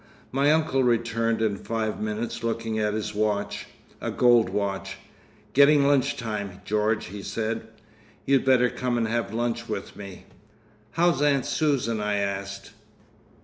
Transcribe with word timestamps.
My 0.31 0.51
uncle 0.51 0.81
returned 0.83 1.43
in 1.43 1.57
five 1.57 2.01
minutes 2.01 2.43
looking 2.43 2.79
at 2.79 2.95
his 2.95 3.13
watch—a 3.13 4.09
gold 4.09 4.49
watch—"Gettin' 4.49 5.85
lunch 5.85 6.17
time, 6.17 6.59
George," 6.65 7.05
he 7.05 7.21
said. 7.21 7.67
"You'd 8.25 8.43
better 8.43 8.71
come 8.71 8.97
and 8.97 9.07
have 9.07 9.31
lunch 9.31 9.69
with 9.69 9.95
me!" 9.95 10.25
"How's 10.93 11.21
Aunt 11.21 11.45
Susan?" 11.45 11.99
I 12.01 12.15
asked. 12.15 12.71